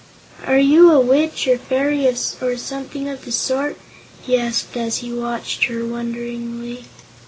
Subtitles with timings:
[0.47, 2.15] "Are you a witch, or fairy, or
[2.57, 3.77] something of the sort?"
[4.23, 6.85] he asked as he watched her wonderingly.